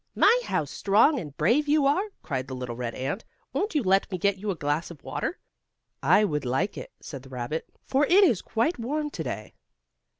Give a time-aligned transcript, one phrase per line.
[0.15, 3.23] "My, how strong and brave you are," cried the little red ant.
[3.53, 5.37] "Won't you let me get you a glass of water?"
[6.01, 9.53] "I would like it," said the rabbit, "for it is quite warm to day."